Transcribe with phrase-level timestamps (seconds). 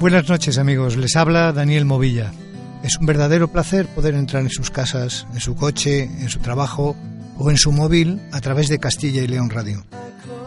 [0.00, 2.30] Buenas noches amigos, les habla Daniel Movilla.
[2.84, 6.94] Es un verdadero placer poder entrar en sus casas, en su coche, en su trabajo
[7.36, 9.84] o en su móvil a través de Castilla y León Radio.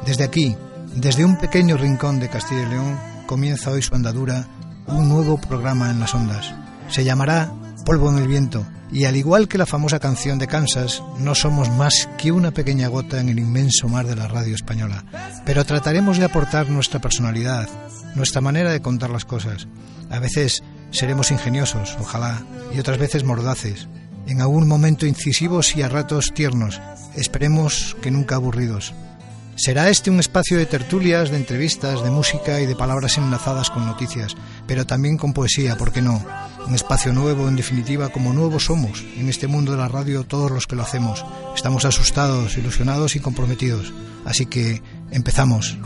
[0.05, 0.55] Desde aquí,
[0.95, 4.47] desde un pequeño rincón de Castilla y León, comienza hoy su andadura
[4.87, 6.53] un nuevo programa en las ondas.
[6.87, 7.51] Se llamará
[7.85, 11.69] Polvo en el Viento y al igual que la famosa canción de Kansas, no somos
[11.69, 15.05] más que una pequeña gota en el inmenso mar de la radio española,
[15.45, 17.69] pero trataremos de aportar nuestra personalidad,
[18.15, 19.67] nuestra manera de contar las cosas.
[20.09, 23.87] A veces seremos ingeniosos, ojalá, y otras veces mordaces,
[24.27, 26.81] en algún momento incisivos y a ratos tiernos,
[27.15, 28.93] esperemos que nunca aburridos.
[29.55, 33.85] Será este un espacio de tertulias, de entrevistas, de música y de palabras enlazadas con
[33.85, 34.35] noticias,
[34.65, 36.25] pero también con poesía, ¿por qué no?
[36.67, 40.51] Un espacio nuevo, en definitiva, como nuevos somos en este mundo de la radio todos
[40.51, 41.25] los que lo hacemos.
[41.55, 43.93] Estamos asustados, ilusionados y comprometidos.
[44.25, 45.77] Así que empezamos.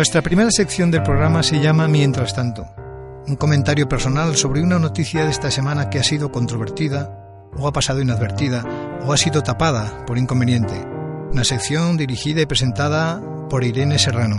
[0.00, 2.66] Nuestra primera sección del programa se llama Mientras tanto.
[3.26, 7.72] Un comentario personal sobre una noticia de esta semana que ha sido controvertida, o ha
[7.74, 8.64] pasado inadvertida,
[9.04, 10.72] o ha sido tapada por inconveniente.
[11.30, 14.36] Una sección dirigida y presentada por Irene Serrano.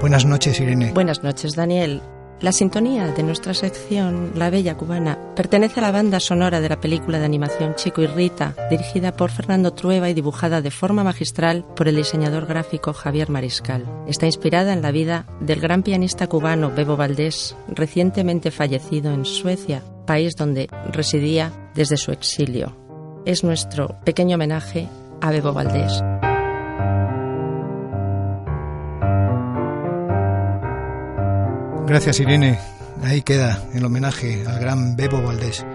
[0.00, 0.90] Buenas noches, Irene.
[0.92, 2.02] Buenas noches, Daniel.
[2.40, 6.80] La sintonía de nuestra sección, La Bella Cubana, pertenece a la banda sonora de la
[6.80, 11.64] película de animación Chico y Rita, dirigida por Fernando Trueba y dibujada de forma magistral
[11.74, 13.84] por el diseñador gráfico Javier Mariscal.
[14.06, 19.82] Está inspirada en la vida del gran pianista cubano Bebo Valdés, recientemente fallecido en Suecia,
[20.06, 22.76] país donde residía desde su exilio.
[23.24, 24.88] Es nuestro pequeño homenaje
[25.20, 26.02] a Bebo Valdés.
[31.86, 32.58] Gracias, Irene.
[33.02, 35.66] Ahí queda el homenaje al gran Bebo Valdés.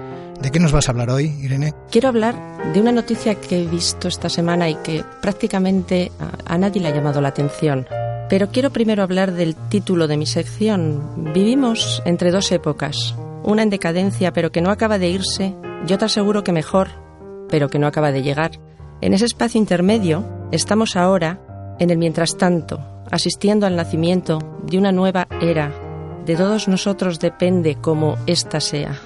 [0.42, 1.74] ¿De qué nos vas a hablar hoy, Irene?
[1.92, 2.36] Quiero hablar
[2.74, 6.12] de una noticia que he visto esta semana y que prácticamente
[6.46, 7.86] a, nadie le ha llamado la atención.
[8.28, 11.32] Pero quiero primero hablar del título de mi sección.
[11.34, 15.54] Vivimos entre dos épocas, una en decadencia pero que no acaba de irse
[15.88, 16.90] y otra seguro que mejor,
[17.50, 18.52] pero que no acaba de llegar.
[19.02, 21.40] En ese espacio intermedio estamos ahora,
[21.80, 22.80] en el mientras tanto,
[23.12, 25.89] asistiendo al nacimiento de una nueva era
[26.30, 29.02] de todos nosotros depende cómo ésta sea.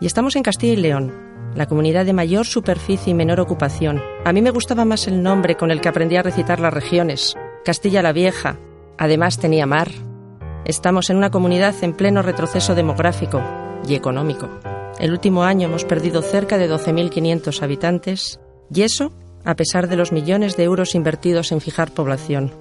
[0.00, 1.12] Y estamos en Castilla y León,
[1.56, 4.00] la comunidad de mayor superficie y menor ocupación.
[4.24, 7.34] A mí me gustaba más el nombre con el que aprendí a recitar las regiones.
[7.64, 8.60] Castilla la Vieja.
[8.96, 9.90] Además tenía mar.
[10.64, 13.42] Estamos en una comunidad en pleno retroceso demográfico
[13.84, 14.48] y económico.
[15.00, 18.38] El último año hemos perdido cerca de 12.500 habitantes
[18.72, 19.12] y eso
[19.44, 22.52] a pesar de los millones de euros invertidos en fijar población.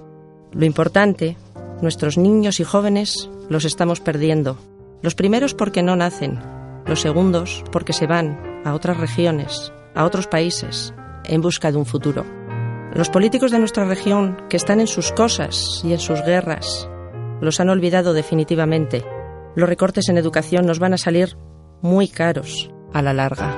[0.54, 1.38] Lo importante
[1.82, 4.58] Nuestros niños y jóvenes los estamos perdiendo.
[5.02, 6.40] Los primeros porque no nacen,
[6.86, 10.94] los segundos porque se van a otras regiones, a otros países,
[11.26, 12.26] en busca de un futuro.
[12.94, 16.90] Los políticos de nuestra región, que están en sus cosas y en sus guerras,
[17.42, 19.06] los han olvidado definitivamente.
[19.56, 21.38] Los recortes en educación nos van a salir
[21.82, 23.56] muy caros a la larga.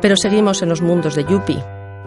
[0.00, 1.58] Pero seguimos en los mundos de Yupi,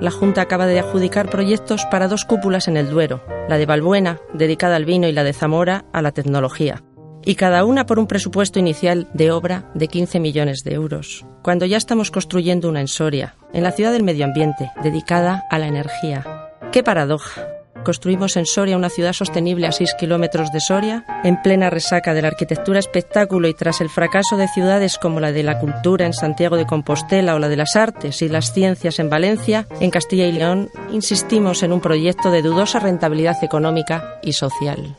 [0.01, 4.19] la Junta acaba de adjudicar proyectos para dos cúpulas en el Duero, la de Balbuena,
[4.33, 6.81] dedicada al vino, y la de Zamora, a la tecnología.
[7.23, 11.65] Y cada una por un presupuesto inicial de obra de 15 millones de euros, cuando
[11.65, 15.67] ya estamos construyendo una en Soria, en la ciudad del medio ambiente, dedicada a la
[15.67, 16.49] energía.
[16.71, 17.47] ¡Qué paradoja!
[17.83, 22.21] Construimos en Soria una ciudad sostenible a 6 kilómetros de Soria, en plena resaca de
[22.21, 26.13] la arquitectura espectáculo y tras el fracaso de ciudades como la de la cultura en
[26.13, 30.27] Santiago de Compostela o la de las artes y las ciencias en Valencia, en Castilla
[30.27, 34.95] y León insistimos en un proyecto de dudosa rentabilidad económica y social.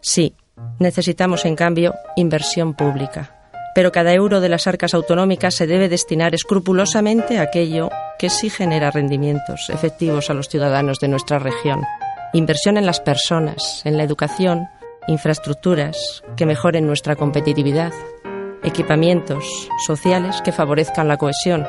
[0.00, 0.34] Sí,
[0.78, 3.36] necesitamos en cambio inversión pública
[3.76, 8.48] pero cada euro de las arcas autonómicas se debe destinar escrupulosamente a aquello que sí
[8.48, 11.82] genera rendimientos efectivos a los ciudadanos de nuestra región.
[12.32, 14.66] Inversión en las personas, en la educación,
[15.08, 17.92] infraestructuras que mejoren nuestra competitividad,
[18.62, 19.44] equipamientos
[19.86, 21.66] sociales que favorezcan la cohesión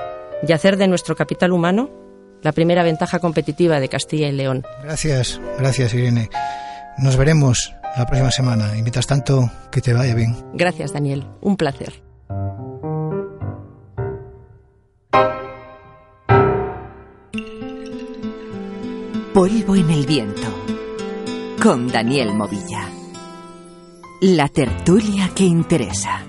[0.48, 1.89] y hacer de nuestro capital humano
[2.42, 4.63] la primera ventaja competitiva de Castilla y León.
[4.81, 6.30] Gracias, gracias Irene.
[7.00, 10.35] Nos veremos la próxima semana y mientras tanto que te vaya bien.
[10.53, 12.03] Gracias Daniel, un placer.
[19.33, 20.41] Polvo en el viento.
[21.61, 22.89] Con Daniel Movilla.
[24.21, 26.23] La tertulia que interesa.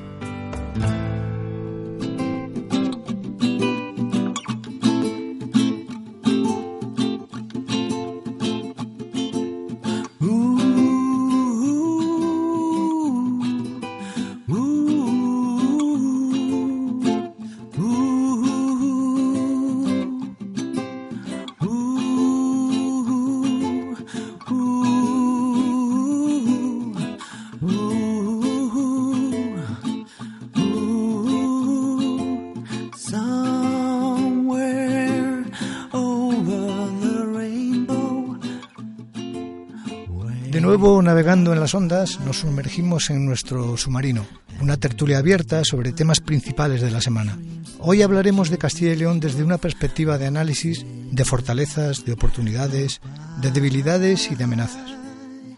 [40.69, 44.27] Nuevo, navegando en las ondas, nos sumergimos en nuestro submarino,
[44.61, 47.39] una tertulia abierta sobre temas principales de la semana.
[47.79, 53.01] Hoy hablaremos de Castilla y León desde una perspectiva de análisis de fortalezas, de oportunidades,
[53.41, 54.93] de debilidades y de amenazas.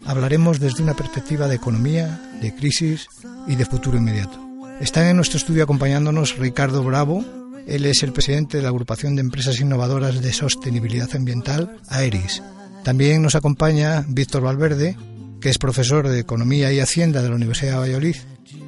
[0.05, 3.07] Hablaremos desde una perspectiva de economía, de crisis
[3.47, 4.39] y de futuro inmediato.
[4.79, 7.25] Están en nuestro estudio acompañándonos Ricardo Bravo,
[7.67, 12.41] él es el presidente de la Agrupación de Empresas Innovadoras de Sostenibilidad Ambiental, AERIS.
[12.83, 14.97] También nos acompaña Víctor Valverde,
[15.39, 18.15] que es profesor de Economía y Hacienda de la Universidad de Valladolid,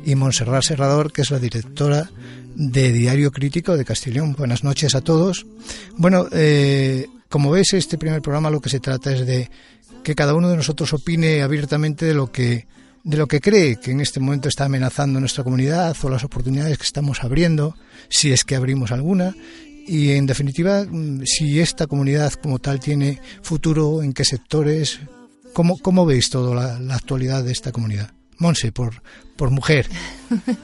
[0.06, 2.10] y Montserrat Serrador, que es la directora
[2.56, 4.33] de Diario Crítico de Castellón.
[4.33, 5.45] Buenas noches a todos.
[5.98, 9.50] Bueno, eh, como ves, este primer programa lo que se trata es de
[10.04, 12.68] que cada uno de nosotros opine abiertamente de lo que
[13.04, 16.77] de lo que cree que en este momento está amenazando nuestra comunidad o las oportunidades
[16.77, 17.75] que estamos abriendo,
[18.07, 19.36] si es que abrimos alguna,
[19.86, 25.00] y en definitiva mm, si esta comunidad como tal tiene futuro, en qué sectores,
[25.54, 28.12] cómo, cómo veis toda la, actualidad de esta comunidad.
[28.38, 29.02] Monse, por,
[29.52, 29.88] mujer.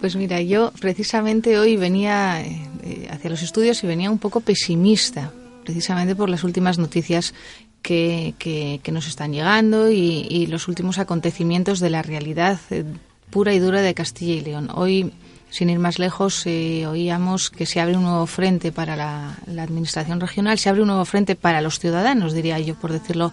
[0.00, 5.32] Pues mira, yo precisamente hoy venía eh, hacia los estudios y venía un poco pesimista,
[5.64, 7.32] precisamente por las últimas noticias
[7.80, 12.84] que, que, nos están llegando y, los últimos acontecimientos de la realidad eh,
[13.30, 14.68] pura y dura de Castilla y León.
[14.74, 15.12] Hoy,
[15.50, 20.20] sin ir más lejos, eh, oíamos que se abre un nuevo frente para la, Administración
[20.20, 23.32] regional, se abre un nuevo frente para los ciudadanos, diría yo, por decirlo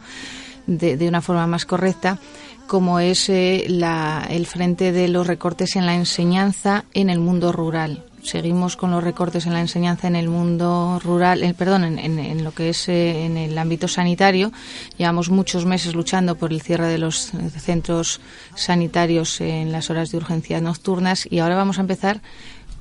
[0.68, 2.19] de, de una forma más correcta,
[2.68, 7.51] como es eh, la, el frente de los recortes en la enseñanza en el mundo
[7.51, 8.04] rural.
[8.24, 12.70] Seguimos con los recortes en la enseñanza en el mundo rural, perdón, en, lo que
[12.70, 14.52] es eh, en el ámbito sanitario.
[14.98, 18.22] Llevamos muchos meses luchando por el cierre de los centros
[18.56, 22.22] sanitarios en las horas de urgencia nocturnas y ahora vamos a empezar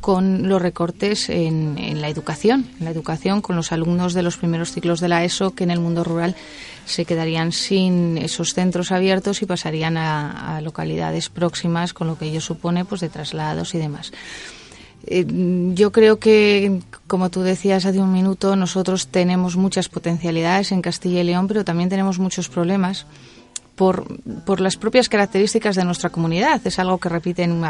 [0.00, 4.37] con los recortes en, en, la educación, en la educación con los alumnos de los
[4.37, 6.35] primeros ciclos de la ESO que en el mundo rural
[6.85, 12.41] se quedarían sin esos centros abiertos y pasarían a, localidades próximas, con lo que ello
[12.41, 14.12] supone pues de traslados y demás.
[15.06, 15.25] Eh,
[15.75, 21.20] yo creo que, como tú decías hace un minuto, nosotros tenemos muchas potencialidades en Castilla
[21.20, 23.06] y León, pero también tenemos muchos problemas
[23.76, 24.06] por,
[24.44, 26.60] por las propias características de nuestra comunidad.
[26.64, 27.62] Es algo que repiten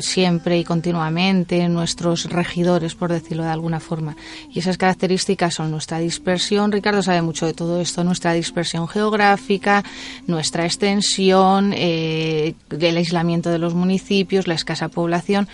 [0.00, 4.16] siempre y continuamente nuestros regidores, por decirlo de alguna forma.
[4.52, 9.84] Y esas características son nuestra dispersión, Ricardo sabe mucho de todo esto, nuestra dispersión geográfica,
[10.26, 15.48] nuestra extensión, eh, el aislamiento de los municipios, la escasa población.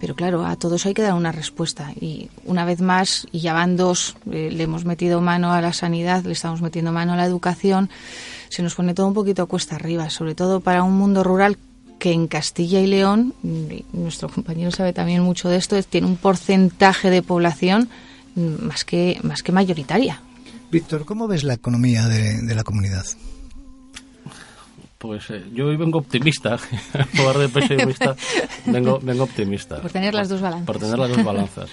[0.00, 1.92] Pero claro, a todos hay que dar una respuesta.
[2.00, 5.72] Y una vez más, y ya van dos, eh, le hemos metido mano a la
[5.72, 7.90] sanidad, le estamos metiendo mano a la educación
[8.48, 11.58] se nos pone todo un poquito a cuesta arriba, sobre todo para un mundo rural
[11.98, 13.34] que en Castilla y León,
[13.92, 17.88] nuestro compañero sabe también mucho de esto, tiene un porcentaje de población
[18.36, 20.22] más que, más que mayoritaria.
[20.70, 23.04] Víctor, ¿cómo ves la economía de, la comunidad?
[24.98, 26.58] Pues eh, yo hoy vengo optimista,
[26.92, 28.16] en lugar de pesimista,
[28.66, 29.80] vengo, vengo optimista.
[29.80, 30.66] Por tener las dos balanzas.
[30.66, 31.70] Por tener las dos balanzas.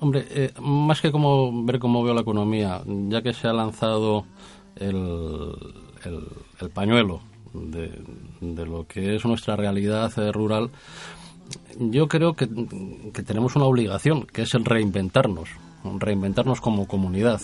[0.00, 4.24] Hombre, eh, más que como ver cómo veo la economía, ya que se ha lanzado
[4.76, 5.52] el,
[6.04, 7.20] el, pañuelo
[7.52, 7.92] de,
[8.40, 10.70] de, lo que es nuestra realidad eh, rural,
[11.78, 12.48] yo creo que,
[13.12, 15.50] que, tenemos una obligación, que es el reinventarnos,
[15.84, 17.42] reinventarnos como comunidad.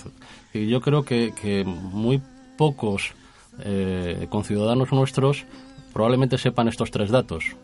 [0.55, 2.23] Y yo creo que, que muy
[2.57, 3.13] pocos
[3.65, 5.45] eh, conciudadanos nuestros
[5.93, 7.57] probablemente sepan estos tres datos.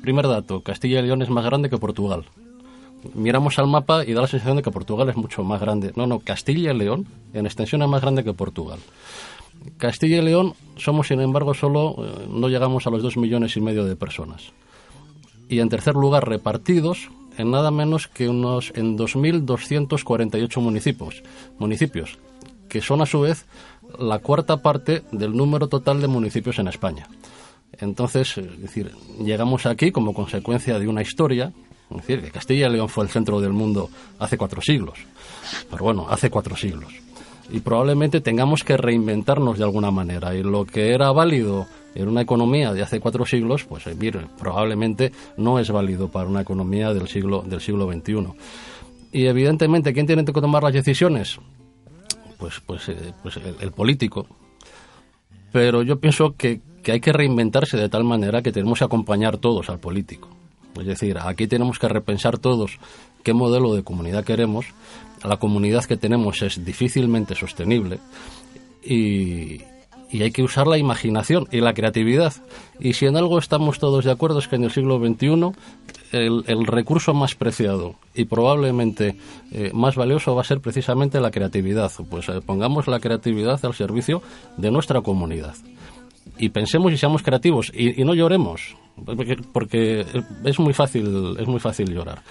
[0.00, 2.24] Primer dato, Castilla y León es más grande que Portugal
[3.14, 5.92] miramos al mapa y da la sensación de que Portugal es mucho más grande.
[5.96, 8.78] No, no, Castilla y León en extensión es más grande que Portugal.
[9.76, 13.60] Castilla y León somos, sin embargo, solo eh, no llegamos a los dos millones y
[13.60, 14.52] medio de personas.
[15.48, 21.22] Y en tercer lugar, repartidos en nada menos que unos en 2.248 municipios,
[21.58, 22.18] municipios,
[22.68, 23.46] que son a su vez
[23.98, 27.08] la cuarta parte del número total de municipios en España.
[27.72, 28.92] Entonces, es decir,
[29.22, 31.52] llegamos aquí como consecuencia de una historia
[31.90, 34.98] es decir, que Castilla y León fue el centro del mundo hace cuatro siglos.
[35.70, 36.92] Pero bueno, hace cuatro siglos.
[37.50, 40.34] Y probablemente tengamos que reinventarnos de alguna manera.
[40.34, 43.96] Y lo que era válido en una economía de hace cuatro siglos, pues eh,
[44.38, 48.26] probablemente no es válido para una economía del siglo, del siglo XXI.
[49.12, 51.38] Y evidentemente, ¿quién tiene que tomar las decisiones?
[52.38, 54.26] Pues, pues, eh, pues el, político.
[55.52, 59.38] Pero yo pienso que, que hay que reinventarse de tal manera que tenemos que acompañar
[59.38, 60.28] todos al político.
[60.78, 62.78] Es decir, aquí tenemos que repensar todos
[63.24, 64.66] qué modelo de comunidad queremos.
[65.24, 67.98] La comunidad que tenemos es difícilmente sostenible
[68.84, 69.60] y,
[70.12, 72.32] hay que usar la imaginación y la creatividad.
[72.80, 75.52] Y si en algo estamos todos de acuerdo es que en el siglo XXI
[76.12, 79.16] el, recurso más preciado y probablemente
[79.52, 81.92] eh, más valioso va a ser precisamente la creatividad.
[82.10, 84.22] Pues eh, pongamos la creatividad al servicio
[84.56, 85.54] de nuestra comunidad
[86.38, 88.76] y pensemos y seamos creativos y, no lloremos
[89.52, 90.04] porque,
[90.44, 92.22] es muy fácil es muy fácil llorar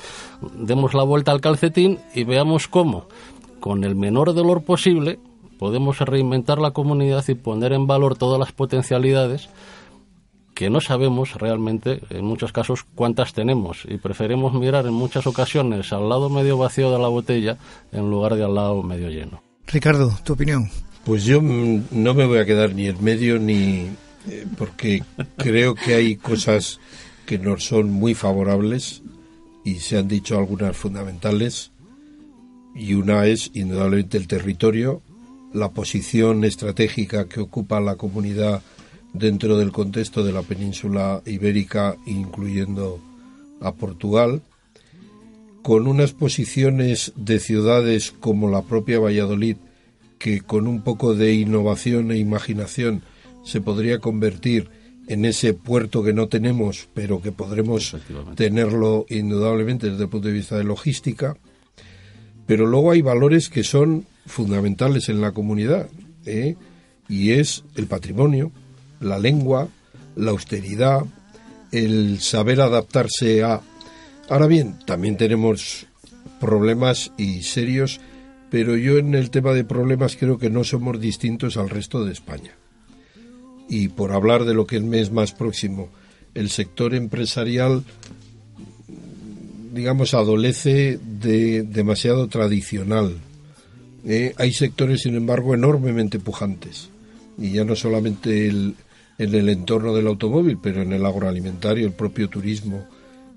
[0.53, 3.07] demos la vuelta al calcetín y veamos cómo
[3.59, 5.19] con el menor dolor posible
[5.57, 9.49] podemos reinventar la comunidad y poner en valor todas las potencialidades
[10.57, 15.93] que no sabemos realmente en muchos casos cuántas tenemos y preferimos mirar en muchas ocasiones
[15.93, 17.57] al lado medio vacío de la botella
[17.91, 19.43] en lugar de al lado medio lleno.
[19.67, 20.69] Ricardo, tu opinión.
[21.05, 23.87] Pues yo no me voy a quedar ni en medio ni
[24.27, 25.03] eh, porque
[25.37, 26.79] creo que hay cosas
[27.27, 29.03] que nos son muy favorables
[29.63, 31.71] y se han dicho algunas fundamentales
[32.73, 35.01] y una es indudablemente el territorio,
[35.53, 38.61] la posición estratégica que ocupa la comunidad
[39.13, 42.99] dentro del contexto de la península ibérica, incluyendo
[43.61, 44.41] a Portugal,
[45.63, 49.57] con unas posiciones de ciudades como la propia Valladolid,
[50.19, 53.01] que con un poco de innovación e imaginación
[53.43, 54.69] se podría convertir
[55.07, 57.95] en ese puerto que no tenemos, pero que podremos
[58.35, 61.37] tenerlo indudablemente desde el punto de vista de logística.
[62.45, 65.89] Pero luego hay valores que son fundamentales en la comunidad,
[66.25, 66.55] ¿eh?
[67.09, 68.51] y es el patrimonio,
[68.99, 69.67] la lengua,
[70.15, 71.01] la austeridad,
[71.71, 73.61] el saber adaptarse a...
[74.29, 75.87] Ahora bien, también tenemos
[76.39, 77.99] problemas y serios,
[78.49, 82.13] pero yo en el tema de problemas creo que no somos distintos al resto de
[82.13, 82.53] España.
[83.69, 85.89] Y por hablar de lo que me es más próximo,
[86.33, 87.83] el sector empresarial,
[89.73, 93.17] digamos, adolece de demasiado tradicional.
[94.05, 96.89] Eh, hay sectores, sin embargo, enormemente pujantes.
[97.37, 98.75] Y ya no solamente el,
[99.17, 102.85] en el entorno del automóvil, pero en el agroalimentario, el propio turismo,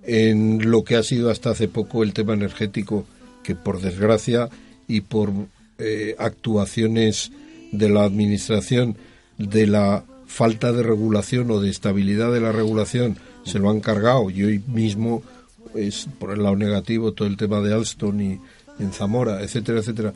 [0.03, 3.05] en lo que ha sido hasta hace poco el tema energético,
[3.43, 4.49] que por desgracia
[4.87, 5.33] y por
[5.79, 7.33] eh, actuaciones
[7.73, 8.97] de la Administración,
[9.39, 14.31] de la falta de regulación o de estabilidad de la regulación, se lo han cargado
[14.31, 15.23] y hoy mismo
[15.75, 18.41] es por el lado negativo todo el tema de Alstom y
[18.79, 20.13] en Zamora, etcétera, etcétera.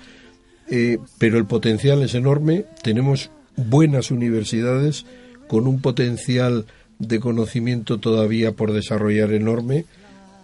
[0.76, 5.06] Eh, pero el potencial es enorme, tenemos buenas universidades,
[5.46, 6.66] con un potencial
[6.98, 9.84] de conocimiento todavía por desarrollar enorme.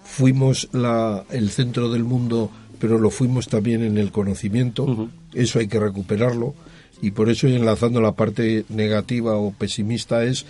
[0.05, 5.11] Fuimos la, el centro del mundo, pero lo fuimos también en el conocimiento.
[5.35, 6.55] Eso hay que recuperarlo.
[7.03, 10.47] Y por eso, enlazando la parte negativa o pesimista, es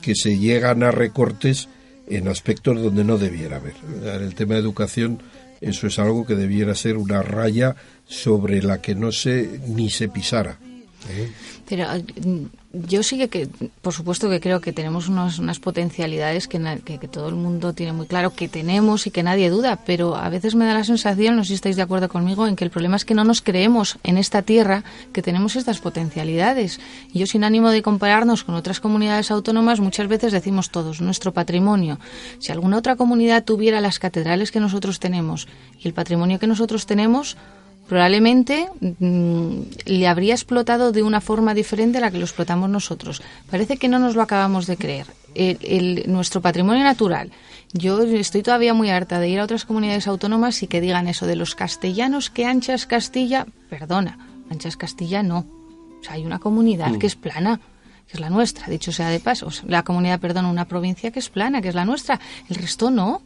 [0.00, 1.68] que se llegan a recortes
[2.08, 3.74] en aspectos donde no debiera haber.
[4.20, 5.20] El tema de educación,
[5.62, 10.08] eso es algo que debiera ser una raya sobre la que no se ni se
[10.08, 10.58] pisara.
[11.72, 11.86] Pero
[12.74, 13.48] yo sí que,
[13.80, 18.06] por supuesto que creo que tenemos unas potencialidades que, que, todo el mundo tiene muy
[18.06, 21.44] claro que tenemos y que nadie duda, pero a veces me da la sensación, no
[21.44, 23.96] sé si estáis de acuerdo conmigo, en que el problema es que no nos creemos
[24.02, 26.78] en esta tierra que tenemos estas potencialidades.
[27.14, 31.98] Yo sin ánimo de compararnos con otras comunidades autónomas, muchas veces decimos todos, nuestro patrimonio.
[32.38, 35.48] Si alguna otra comunidad tuviera las catedrales que nosotros tenemos
[35.82, 37.38] y el patrimonio que nosotros tenemos,
[37.88, 43.22] probablemente mm, le habría explotado de una forma diferente a la que lo explotamos nosotros.
[43.50, 45.06] Parece que no nos lo acabamos de creer.
[45.34, 47.32] El, nuestro patrimonio natural.
[47.72, 51.26] Yo estoy todavía muy harta de ir a otras comunidades autónomas y que digan eso
[51.26, 53.46] de los castellanos que anchas Castilla.
[53.70, 54.18] Perdona,
[54.50, 55.46] anchas Castilla no.
[56.00, 56.98] O sea, hay una comunidad mm.
[56.98, 57.60] que es plana
[58.06, 61.30] que es la nuestra, dicho sea de paso, la comunidad, perdón, una provincia que es
[61.30, 62.20] plana, que es la nuestra,
[62.50, 63.22] el resto no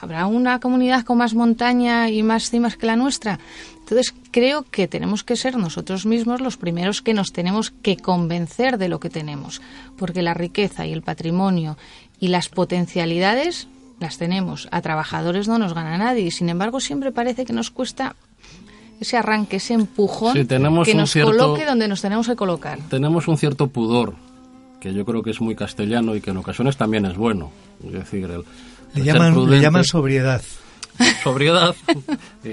[0.00, 3.38] habrá una comunidad con más montaña y más cimas que la nuestra.
[3.80, 8.78] Entonces creo que tenemos que ser nosotros mismos los primeros que nos tenemos que convencer
[8.78, 9.62] de lo que tenemos,
[9.96, 11.76] porque la riqueza y el patrimonio
[12.20, 13.68] y las potencialidades
[14.00, 14.68] las tenemos.
[14.70, 18.14] A trabajadores no nos gana nadie y sin embargo siempre parece que nos cuesta
[19.00, 22.78] ese arranque, ese empujón que nos coloque donde nos tenemos que colocar.
[22.90, 24.14] Tenemos un cierto pudor
[24.80, 27.50] que yo creo que es muy castellano y que en ocasiones también es bueno.
[27.84, 28.44] Es decir, el,
[28.94, 30.42] le llaman, le llaman sobriedad.
[31.22, 31.76] Sobriedad,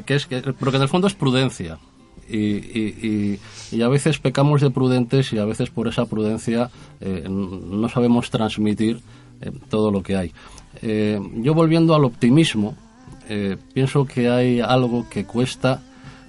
[0.06, 1.80] que es, que, porque en el fondo es prudencia.
[2.28, 3.40] Y, y,
[3.72, 8.32] y, a veces pecamos de prudentes y a veces por esa prudencia eh, no sabemos
[8.32, 9.00] transmitir
[9.42, 10.32] eh, todo lo que hay.
[10.82, 12.76] Eh, yo volviendo al optimismo,
[13.74, 15.82] pienso que hay algo que cuesta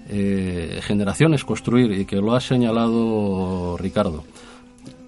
[0.09, 4.25] generaciones construir y que lo ha señalado Ricardo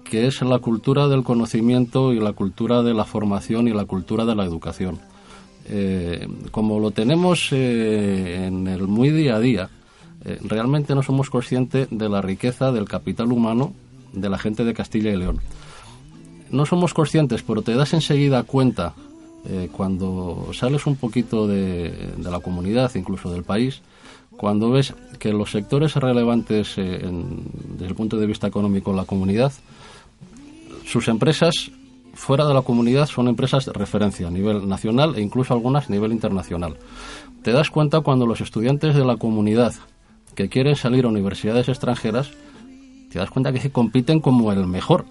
[0.09, 4.25] que es la cultura del conocimiento y la cultura de la formación y la cultura
[4.25, 4.99] de la educación.
[5.69, 9.69] Eh, como lo tenemos eh, en el muy día a día,
[10.25, 13.73] eh, realmente no somos conscientes de la riqueza del capital humano
[14.11, 15.39] de la gente de Castilla y León.
[16.49, 18.93] No somos conscientes, pero te das enseguida cuenta
[19.71, 23.81] cuando sales un poquito de, la comunidad, incluso del país,
[24.35, 29.53] cuando ves que los sectores relevantes desde el punto de vista económico en la comunidad
[30.89, 31.69] sus empresas
[32.15, 35.91] fuera de la comunidad son empresas de referencia a nivel nacional e incluso algunas a
[35.91, 36.77] nivel internacional.
[37.43, 39.75] Te das cuenta cuando los estudiantes de la comunidad
[40.33, 42.31] que quieren salir a universidades extranjeras,
[43.11, 45.05] te das cuenta que compiten como el mejor.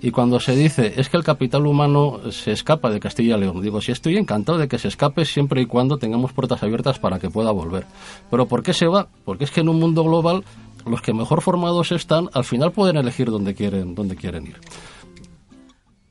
[0.00, 3.60] Y cuando se dice es que el capital humano se escapa de Castilla y León,
[3.60, 7.18] digo, si estoy encantado de que se escape siempre y cuando tengamos puertas abiertas para
[7.18, 7.84] que pueda volver.
[8.30, 9.08] Pero ¿por qué se va?
[9.26, 10.42] Porque es que en un mundo global
[10.86, 14.56] los que mejor formados están al final pueden elegir dónde quieren, dónde quieren ir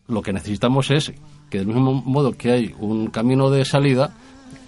[0.07, 1.13] lo que necesitamos es
[1.49, 4.15] que del mismo modo que hay un camino de salida,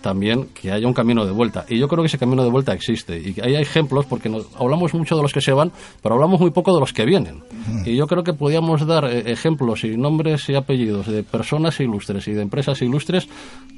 [0.01, 1.65] también que haya un camino de vuelta.
[1.67, 3.19] Y yo creo que ese camino de vuelta existe.
[3.19, 6.51] Y hay ejemplos, porque nos, hablamos mucho de los que se van, pero hablamos muy
[6.51, 7.43] poco de los que vienen.
[7.85, 12.27] Y yo creo que podíamos dar eh, ejemplos y nombres y apellidos de personas ilustres
[12.27, 13.27] y de empresas ilustres,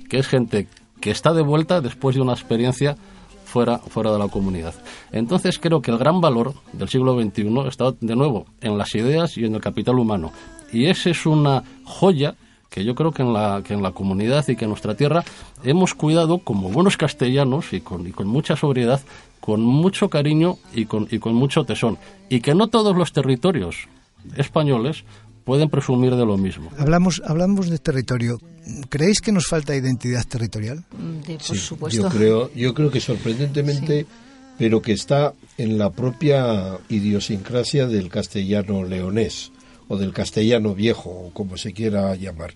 [0.10, 0.68] que es gente
[1.00, 2.96] que está de vuelta después de una experiencia
[3.44, 4.76] fuera, fuera de la comunidad.
[5.12, 9.38] Entonces creo que el gran valor del siglo XXI está de nuevo en las ideas
[9.38, 10.32] y en el capital humano.
[10.72, 12.36] Y esa es una joya
[12.72, 15.26] que yo creo que en la, que en la comunidad y que en nuestra tierra
[15.64, 19.02] hemos cuidado como buenos castellanos y con, y con mucha sobriedad,
[19.42, 21.98] con mucho cariño y con, y con mucho tesón.
[22.30, 23.90] Y que no todos los territorios
[24.38, 25.04] españoles
[25.44, 26.72] pueden presumir de lo mismo.
[26.78, 28.40] Hablamos, hablamos de territorio.
[28.88, 30.86] ¿Creéis que nos falta identidad territorial?
[30.90, 32.04] por supuesto.
[32.04, 34.06] Yo creo, yo creo que sorprendentemente,
[34.58, 39.52] pero que está en la propia idiosincrasia del castellano leonés
[39.92, 42.54] o del castellano viejo, o como se quiera llamar,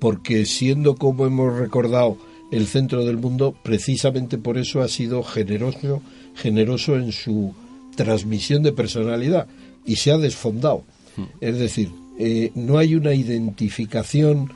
[0.00, 2.18] porque siendo como hemos recordado
[2.50, 6.02] el centro del mundo, precisamente por eso ha sido generoso,
[6.34, 7.54] generoso en su
[7.94, 9.46] transmisión de personalidad
[9.86, 10.82] y se ha desfondado.
[11.16, 11.26] Hmm.
[11.40, 14.50] Es decir, eh, no hay una identificación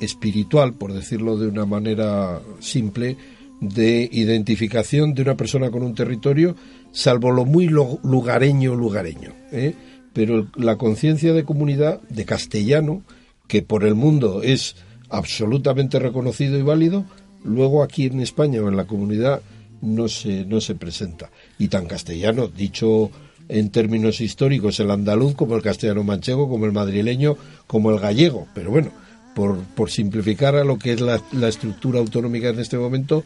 [0.00, 3.18] espiritual, por decirlo de una manera simple,
[3.60, 6.56] de identificación de una persona con un territorio,
[6.90, 9.34] salvo lo muy lugareño, lugareño.
[9.52, 9.74] ¿eh?
[10.16, 13.02] Pero la conciencia de comunidad de castellano,
[13.48, 14.74] que por el mundo es
[15.10, 17.04] absolutamente reconocido y válido,
[17.44, 19.42] luego aquí en España o en la comunidad
[19.82, 21.30] no se, no se presenta.
[21.58, 23.10] Y tan castellano, dicho
[23.50, 28.46] en términos históricos, el andaluz como el castellano manchego, como el madrileño, como el gallego.
[28.54, 28.92] Pero bueno,
[29.34, 33.22] por, por simplificar a lo que es la, la estructura autonómica en este momento,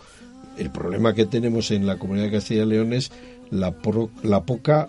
[0.59, 3.13] el problema que tenemos en la comunidad de Castilla y León es
[3.53, 3.77] la,
[4.25, 4.89] la poca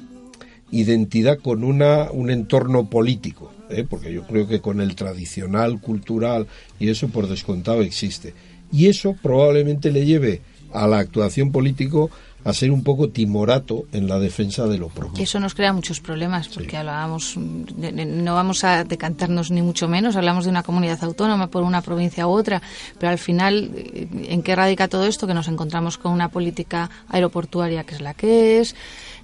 [0.72, 3.86] identidad con una, un entorno político, ¿eh?
[3.88, 6.48] porque yo creo que con el tradicional, cultural
[6.80, 8.34] y eso por descontado existe.
[8.72, 10.42] Y eso probablemente le lleve
[10.74, 12.10] a la actuación político
[12.44, 15.24] a ser un poco timorato en la defensa de lo propio.
[15.24, 20.46] Eso nos crea muchos problemas, porque hablábamos, no vamos a decantarnos ni mucho menos, hablamos
[20.46, 22.62] de una comunidad autónoma por una provincia u otra,
[22.98, 25.28] pero al final, ¿en qué radica todo esto?
[25.28, 28.76] Que nos encontramos con una política aeroportuaria que es la que es,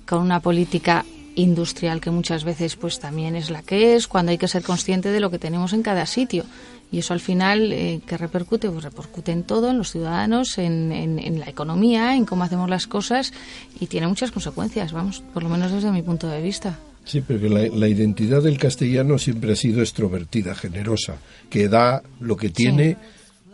[0.05, 1.03] con una política
[1.37, 5.09] industrial que muchas veces pues también es la que es cuando hay que ser consciente
[5.09, 6.43] de lo que tenemos en cada sitio.
[6.91, 10.91] Y eso al final eh, que repercute pues repercute en todo en los ciudadanos en,
[10.91, 13.33] en, la economía en cómo hacemos las cosas
[13.79, 16.79] y tiene muchas consecuencias vamos por lo menos desde mi punto de vista.
[17.03, 21.17] Sí, porque la, la, identidad del castellano siempre ha sido extrovertida, generosa,
[21.49, 22.97] que da lo que tiene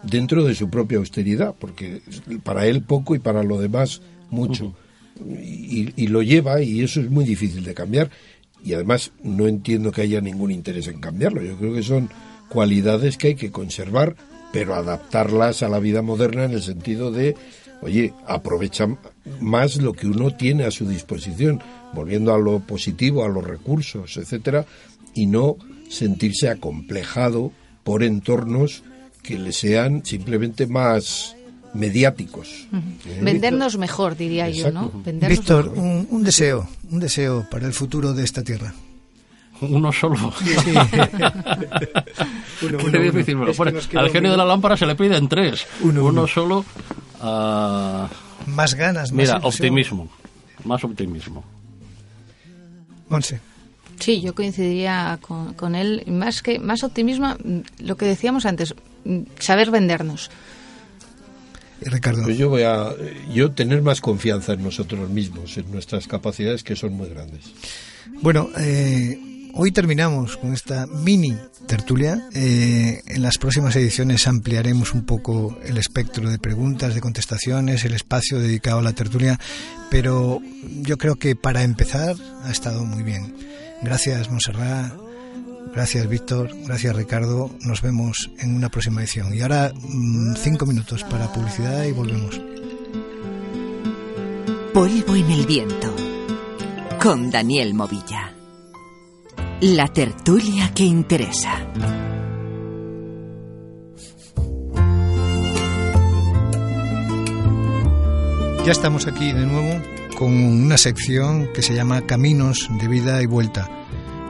[0.02, 2.02] dentro de su propia austeridad, porque
[2.44, 4.74] para él poco y para lo demás mucho
[5.20, 8.10] y, lo lleva y eso es muy difícil de cambiar
[8.64, 11.42] y además no entiendo que haya ningún interés en cambiarlo.
[11.42, 12.10] Yo creo que son
[12.50, 14.16] cualidades que hay que conservar,
[14.52, 17.36] pero adaptarlas a la vida moderna en el sentido de,
[17.82, 18.88] oye, aprovecha
[19.42, 21.62] más lo que uno tiene a su disposición,
[21.94, 24.66] volviendo a lo positivo, a los recursos, etcétera,
[25.14, 25.58] y no
[25.90, 27.52] sentirse acomplejado
[27.84, 28.84] por entornos
[29.22, 31.36] que le sean simplemente más
[31.74, 32.68] mediáticos.
[33.22, 34.92] Vendernos mejor, diría yo, ¿no?
[35.06, 38.74] Víctor, un, deseo, un deseo para el futuro de esta tierra.
[39.62, 40.34] Uno solo.
[42.92, 43.38] difícil,
[43.96, 45.66] al genio de la lámpara se le piden tres.
[45.82, 46.66] Uno, solo.
[47.22, 48.10] Ah,
[48.48, 50.10] más ganas, más Mira, optimismo.
[50.66, 51.44] Más optimismo.
[53.10, 53.40] Monse.
[54.00, 56.04] Sí, yo coincidiría con, con, él.
[56.08, 57.38] Más que más optimismo,
[57.80, 58.76] lo que decíamos antes,
[59.40, 60.30] saber vendernos.
[61.86, 62.24] Ricardo.
[62.24, 62.94] Pues yo voy a
[63.34, 67.42] yo tener más confianza en nosotros mismos, en nuestras capacidades que son muy grandes.
[68.22, 69.20] Bueno, eh,
[69.54, 71.36] hoy terminamos con esta mini
[71.68, 72.28] tertulia.
[72.34, 77.94] Eh, en las próximas ediciones ampliaremos un poco el espectro de preguntas, de contestaciones, el
[77.94, 79.40] espacio dedicado a la tertulia,
[79.90, 80.42] pero
[80.82, 83.36] yo creo que para empezar ha estado muy bien.
[83.82, 85.13] Gracias, Monserrat.
[85.72, 86.50] Gracias, Víctor.
[86.66, 87.50] Gracias, Ricardo.
[87.62, 89.34] Nos vemos en una próxima edición.
[89.34, 92.40] Y ahora mm, cinco minutos para publicidad y volvemos.
[94.74, 95.96] Polvo en el viento.
[97.02, 98.34] Con Daniel Movilla.
[99.62, 101.68] La tertulia que interesa.
[108.66, 109.82] Ya estamos aquí de nuevo
[110.18, 113.70] con una sección que se llama Caminos de vida y vuelta.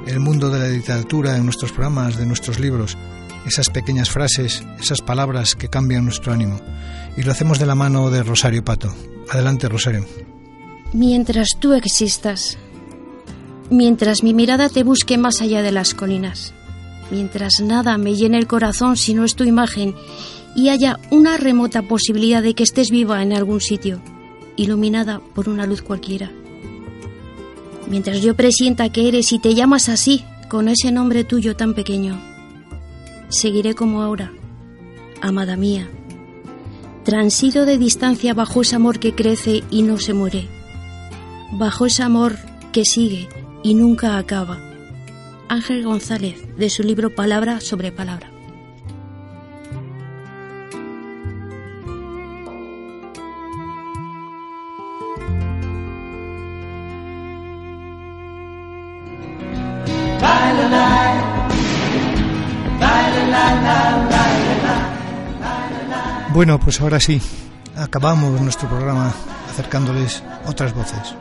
[0.06, 2.98] El mundo de la literatura en nuestros programas, de nuestros libros,
[3.46, 6.60] esas pequeñas frases, esas palabras que cambian nuestro ánimo.
[7.16, 8.94] Y lo hacemos de la mano de Rosario Pato.
[9.30, 10.06] Adelante, Rosario.
[10.94, 12.58] Mientras tú existas,
[13.70, 16.54] mientras mi mirada te busque más allá de las colinas,
[17.10, 19.96] mientras nada me llene el corazón si no es tu imagen
[20.56, 24.02] y haya una remota posibilidad de que estés viva en algún sitio,
[24.56, 26.32] iluminada por una luz cualquiera.
[27.88, 32.20] Mientras yo presienta que eres y te llamas así, con ese nombre tuyo tan pequeño,
[33.30, 34.32] seguiré como ahora,
[35.22, 35.90] amada mía,
[37.04, 40.48] transido de distancia bajo ese amor que crece y no se muere,
[41.52, 42.38] bajo ese amor
[42.72, 43.28] que sigue
[43.64, 44.60] y nunca acaba.
[45.50, 48.33] Ángel González, de su libro Palabra sobre Palabra.
[66.34, 67.22] Bueno, pues ahora sí,
[67.76, 69.14] acabamos nuestro programa
[69.52, 71.16] acercándoles otras voces.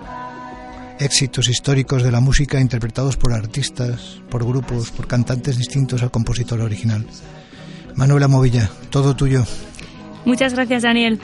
[0.98, 6.62] Éxitos históricos de la música interpretados por artistas, por grupos, por cantantes distintos al compositor
[6.62, 7.04] original.
[7.94, 9.44] Manuela Movilla, todo tuyo.
[10.24, 11.20] Muchas gracias, Daniel.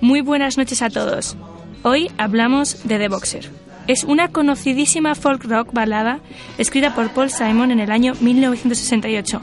[0.00, 1.36] Muy buenas noches a todos.
[1.82, 3.50] Hoy hablamos de The Boxer.
[3.88, 6.20] Es una conocidísima folk rock balada
[6.56, 9.40] escrita por Paul Simon en el año 1968,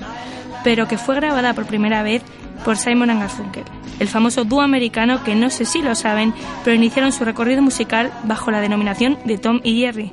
[0.64, 2.22] pero que fue grabada por primera vez
[2.64, 3.64] por Simon Garfunkel,
[4.00, 8.12] el famoso dúo americano que no sé si lo saben, pero iniciaron su recorrido musical
[8.24, 10.12] bajo la denominación de Tom y Jerry.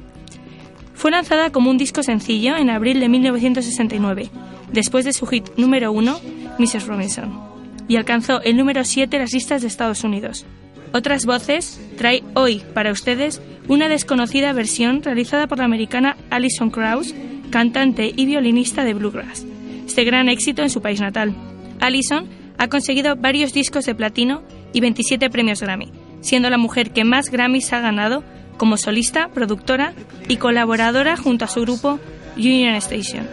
[0.94, 4.30] Fue lanzada como un disco sencillo en abril de 1969,
[4.72, 6.18] después de su hit número uno,
[6.58, 6.86] Mrs.
[6.86, 7.40] Robinson,
[7.86, 10.44] y alcanzó el número 7 en las listas de Estados Unidos.
[10.92, 17.14] Otras voces trae hoy para ustedes una desconocida versión realizada por la americana Alison Krauss,
[17.50, 19.44] cantante y violinista de bluegrass.
[19.86, 21.34] Este gran éxito en su país natal.
[21.80, 22.26] Alison
[22.58, 24.42] ha conseguido varios discos de platino
[24.72, 25.90] y 27 premios Grammy,
[26.20, 28.22] siendo la mujer que más Grammys ha ganado
[28.56, 29.94] como solista, productora
[30.28, 31.98] y colaboradora junto a su grupo
[32.36, 33.26] Union Station.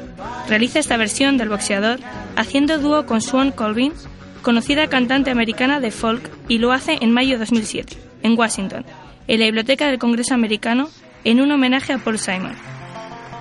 [0.48, 2.00] Realiza esta versión del boxeador
[2.36, 3.94] haciendo dúo con Swan Colvin,
[4.42, 8.86] conocida cantante americana de folk, y lo hace en mayo de 2007, en Washington,
[9.28, 10.90] en la Biblioteca del Congreso Americano,
[11.24, 12.54] en un homenaje a Paul Simon.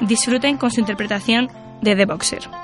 [0.00, 1.48] Disfruten con su interpretación
[1.82, 2.63] de The Boxer.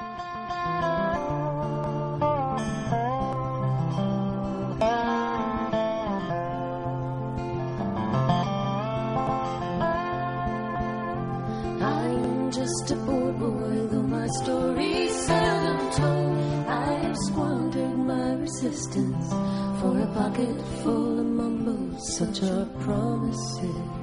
[12.70, 16.38] just a poor boy, though my story's seldom told.
[16.68, 19.28] I have squandered my resistance
[19.80, 23.99] for a pocket full of mumbles, such are promises.